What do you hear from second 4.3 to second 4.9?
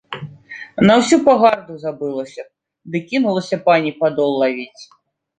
лавіць.